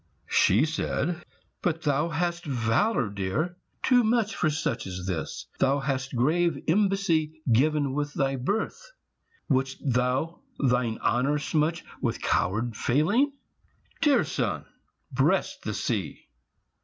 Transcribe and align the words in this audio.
She 0.31 0.65
said: 0.65 1.23
"But 1.61 1.83
thou 1.83 2.09
hast 2.09 2.43
valour, 2.43 3.07
dear, 3.07 3.57
too 3.83 4.03
much 4.03 4.35
For 4.35 4.49
such 4.49 4.87
as 4.87 5.05
this; 5.05 5.45
thou 5.59 5.77
hast 5.77 6.15
grave 6.15 6.57
embassy, 6.67 7.39
Given 7.51 7.93
with 7.93 8.15
thy 8.15 8.37
birth; 8.37 8.93
would'st 9.47 9.77
thou 9.93 10.41
thine 10.59 10.97
honour 11.03 11.37
smutch 11.37 11.85
With 12.01 12.19
coward 12.19 12.75
failing? 12.75 13.33
Dear 14.01 14.23
son, 14.23 14.65
breast 15.11 15.61
the 15.65 15.73
sea." 15.75 16.25